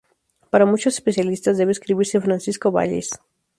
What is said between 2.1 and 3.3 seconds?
Francisco Valles.